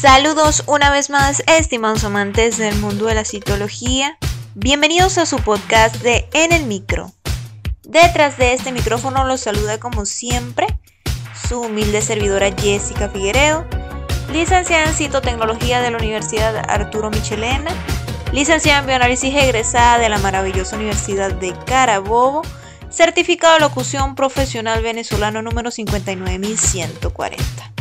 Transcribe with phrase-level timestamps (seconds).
[0.00, 4.16] Saludos una vez más, estimados amantes del mundo de la citología.
[4.54, 7.10] Bienvenidos a su podcast de En el Micro.
[7.82, 10.68] Detrás de este micrófono los saluda como siempre
[11.48, 13.66] su humilde servidora Jessica Figueredo,
[14.32, 17.72] licenciada en citotecnología de la Universidad Arturo Michelena,
[18.30, 22.42] licenciada en bioanálisis egresada de la maravillosa Universidad de Carabobo,
[22.88, 27.77] certificado de locución profesional venezolano número 59140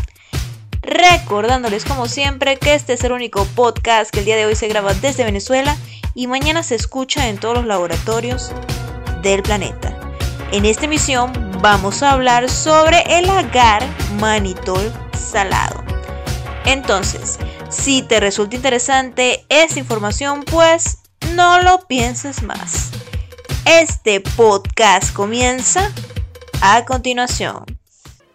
[0.87, 4.69] recordándoles como siempre que este es el único podcast que el día de hoy se
[4.69, 5.77] graba desde Venezuela
[6.15, 8.51] y mañana se escucha en todos los laboratorios
[9.21, 9.93] del planeta.
[10.53, 13.85] En esta emisión vamos a hablar sobre el agar
[14.19, 15.83] manitol salado.
[16.65, 17.37] Entonces,
[17.69, 20.99] si te resulta interesante esta información, pues
[21.33, 22.91] no lo pienses más.
[23.65, 25.91] Este podcast comienza
[26.61, 27.65] a continuación.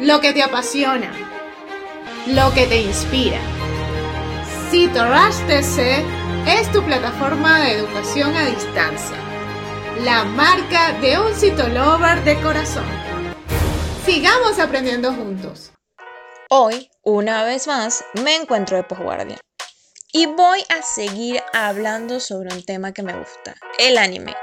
[0.00, 1.12] lo que te apasiona,
[2.26, 3.38] lo que te inspira.
[4.70, 6.04] CitoRush TC
[6.46, 9.16] es tu plataforma de educación a distancia,
[10.02, 12.84] la marca de un citolover de corazón.
[14.04, 15.72] Sigamos aprendiendo juntos.
[16.50, 19.38] Hoy, una vez más, me encuentro de posguardia.
[20.12, 24.34] Y voy a seguir hablando sobre un tema que me gusta, el anime.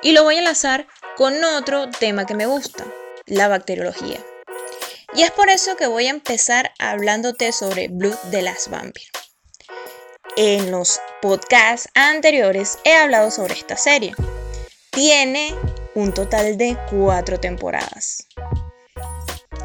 [0.00, 0.86] Y lo voy a enlazar
[1.16, 2.84] con otro tema que me gusta,
[3.26, 4.18] la bacteriología.
[5.14, 9.10] Y es por eso que voy a empezar hablándote sobre Blood de las Vampire.
[10.36, 14.14] En los podcasts anteriores he hablado sobre esta serie.
[14.90, 15.54] Tiene
[15.94, 18.26] un total de cuatro temporadas.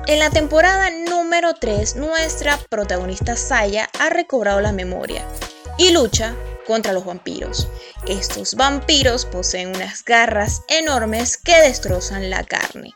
[0.07, 5.25] En la temporada número 3, nuestra protagonista Saya ha recobrado la memoria
[5.77, 7.69] y lucha contra los vampiros.
[8.05, 12.93] Estos vampiros poseen unas garras enormes que destrozan la carne.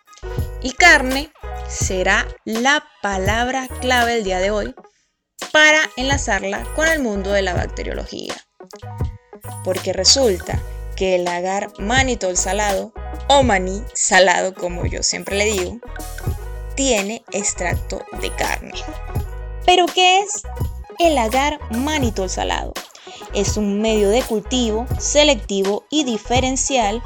[0.61, 1.31] Y carne
[1.71, 4.75] será la palabra clave el día de hoy
[5.53, 8.35] para enlazarla con el mundo de la bacteriología.
[9.63, 10.61] Porque resulta
[10.95, 12.93] que el agar manitol salado,
[13.27, 15.79] o maní salado como yo siempre le digo,
[16.75, 18.73] tiene extracto de carne.
[19.65, 20.43] ¿Pero qué es
[20.99, 22.73] el agar manitol salado?
[23.33, 27.01] Es un medio de cultivo selectivo y diferencial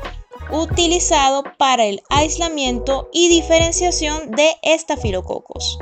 [0.51, 5.77] utilizado para el aislamiento y diferenciación de estafilococos.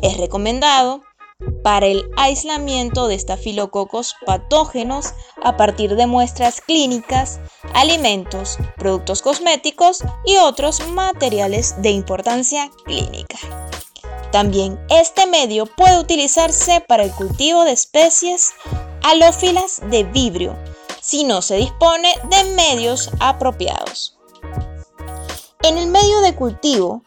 [0.00, 1.02] Es recomendado
[1.62, 7.40] para el aislamiento de estafilococos patógenos a partir de muestras clínicas,
[7.74, 13.38] alimentos, productos cosméticos y otros materiales de importancia clínica.
[14.30, 18.52] También este medio puede utilizarse para el cultivo de especies
[19.02, 20.56] halófilas de vibrio,
[21.02, 24.16] si no se dispone de medios apropiados.
[25.62, 27.02] En el medio de cultivo,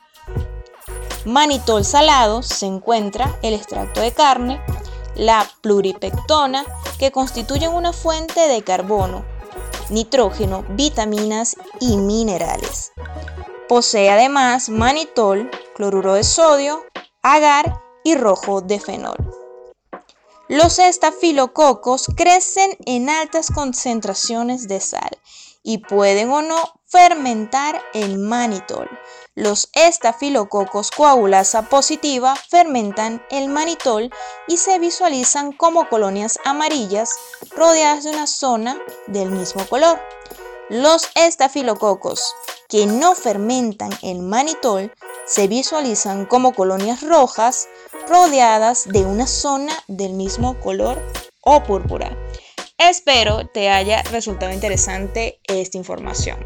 [1.25, 4.61] manitol salado, se encuentra el extracto de carne,
[5.15, 6.65] la pluripectona,
[6.99, 9.25] que constituyen una fuente de carbono,
[9.89, 12.91] nitrógeno, vitaminas y minerales.
[13.69, 16.83] Posee además manitol, cloruro de sodio,
[17.23, 19.44] agar y rojo de fenol.
[20.47, 25.17] Los estafilococos crecen en altas concentraciones de sal
[25.63, 28.87] y pueden o no fermentar en manitol.
[29.33, 34.11] Los estafilococos coagulasa positiva fermentan el manitol
[34.47, 37.09] y se visualizan como colonias amarillas
[37.55, 39.99] rodeadas de una zona del mismo color.
[40.69, 42.35] Los estafilococos
[42.69, 44.93] que no fermentan el manitol
[45.25, 47.67] se visualizan como colonias rojas
[48.07, 51.01] rodeadas de una zona del mismo color
[51.41, 52.17] o púrpura.
[52.77, 56.37] Espero te haya resultado interesante esta información.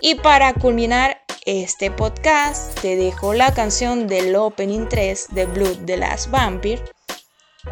[0.00, 5.96] Y para culminar este podcast, te dejo la canción del Opening 3 de Blood the
[5.96, 6.82] Last Vampire,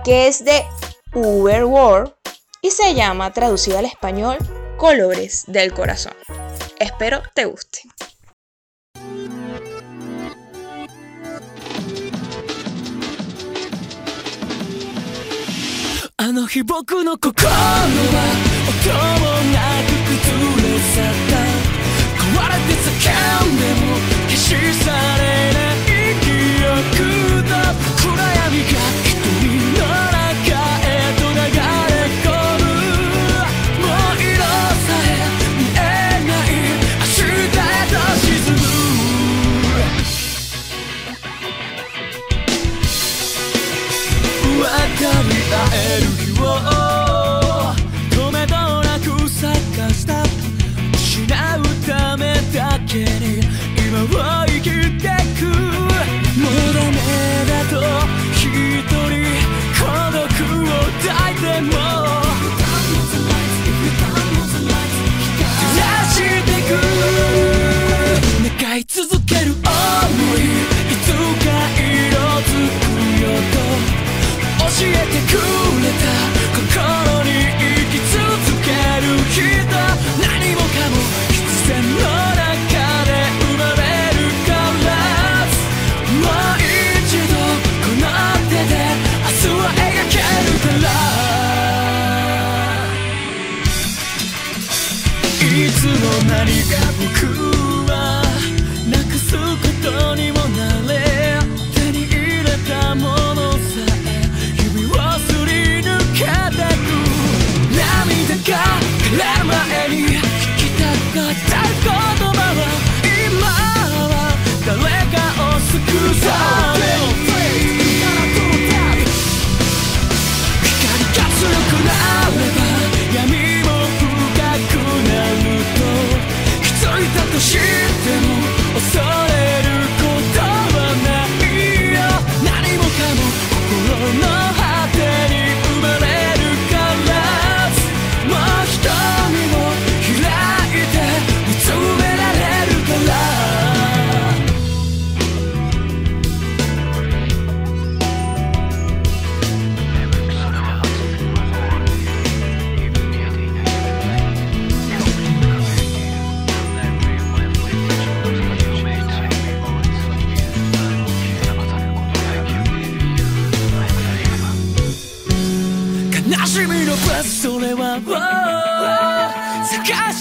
[0.05, 0.65] que es de
[1.15, 2.13] Uber World
[2.63, 4.39] y se llama, traducida al español,
[4.77, 6.15] Colores del Corazón.
[6.79, 7.83] Espero te guste.
[16.37, 17.55] の日僕の心は
[18.69, 19.25] 音も
[19.55, 21.41] なく崩れ去った。
[22.21, 22.93] 壊れて叫
[23.43, 23.97] んでも
[24.29, 24.45] 消し
[24.85, 25.16] 去る。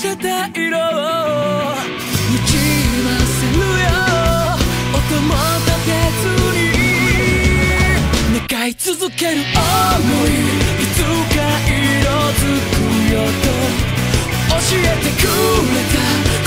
[0.06, 0.28] 探して
[0.60, 0.78] いろ
[2.30, 2.54] にじ
[3.02, 3.90] ませるよ
[4.94, 5.34] 音も
[5.66, 5.90] 立て
[6.22, 6.70] ずに
[8.48, 9.58] 願い続ける想
[10.28, 10.38] い
[10.80, 10.98] いつ
[11.36, 11.38] か
[11.68, 11.74] 色
[12.32, 12.78] づく
[13.14, 13.46] よと
[14.50, 15.26] 教えてく
[15.74, 16.45] れた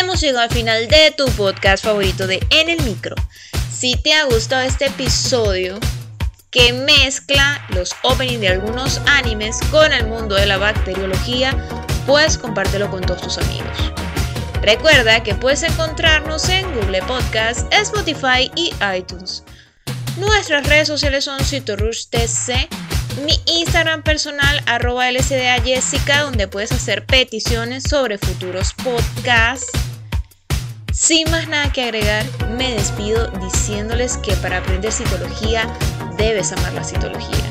[0.00, 3.14] hemos llegado al final de tu podcast favorito de En el Micro.
[3.72, 5.78] Si te ha gustado este episodio
[6.50, 11.56] que mezcla los openings de algunos animes con el mundo de la bacteriología,
[12.06, 13.92] puedes compártelo con todos tus amigos.
[14.62, 19.44] Recuerda que puedes encontrarnos en Google Podcast, Spotify y iTunes.
[20.16, 22.68] Nuestras redes sociales son CitoRushTC,
[23.24, 29.83] mi Instagram personal arroba LCDA Jessica, donde puedes hacer peticiones sobre futuros podcasts.
[30.94, 35.66] Sin más nada que agregar, me despido diciéndoles que para aprender citología
[36.16, 37.44] debes amar la citología.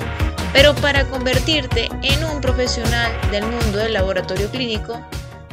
[0.53, 5.05] Pero para convertirte en un profesional del mundo del laboratorio clínico,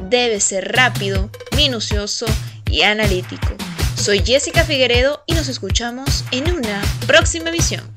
[0.09, 2.26] debes ser rápido, minucioso
[2.66, 3.49] y analítico.
[3.97, 7.89] Soy Jessica Figueredo y nos escuchamos en una próxima emisión.